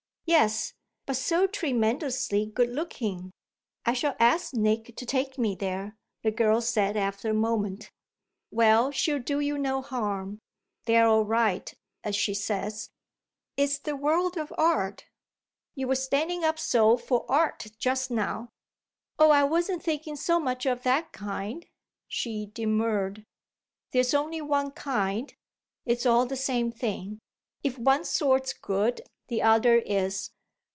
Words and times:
"Yes, 0.23 0.71
but 1.05 1.17
so 1.17 1.45
tremendously 1.45 2.45
good 2.45 2.69
looking. 2.69 3.31
I 3.85 3.91
shall 3.91 4.15
ask 4.17 4.53
Nick 4.53 4.95
to 4.95 5.05
take 5.05 5.37
me 5.37 5.55
there," 5.55 5.97
the 6.23 6.31
girl 6.31 6.61
said 6.61 6.95
after 6.95 7.29
a 7.31 7.33
moment. 7.33 7.91
"Well, 8.49 8.91
she'll 8.91 9.19
do 9.19 9.41
you 9.41 9.57
no 9.57 9.81
harm. 9.81 10.39
They're 10.85 11.05
all 11.05 11.25
right, 11.25 11.73
as 12.05 12.15
she 12.15 12.33
says. 12.33 12.89
It's 13.57 13.77
the 13.79 13.93
world 13.97 14.37
of 14.37 14.53
art 14.57 15.05
you 15.75 15.85
were 15.85 15.95
standing 15.95 16.45
up 16.45 16.57
so 16.57 16.95
for 16.95 17.29
art 17.29 17.67
just 17.77 18.09
now." 18.09 18.47
"Oh 19.19 19.31
I 19.31 19.43
wasn't 19.43 19.83
thinking 19.83 20.15
so 20.15 20.39
much 20.39 20.65
of 20.65 20.83
that 20.83 21.11
kind," 21.11 21.65
she 22.07 22.45
demurred. 22.53 23.25
"There's 23.91 24.13
only 24.13 24.39
one 24.39 24.71
kind 24.71 25.33
it's 25.85 26.05
all 26.05 26.25
the 26.25 26.37
same 26.37 26.71
thing. 26.71 27.19
If 27.63 27.77
one 27.77 28.05
sort's 28.05 28.53
good 28.53 29.01
the 29.27 29.41
other 29.41 29.75
is." 29.77 30.29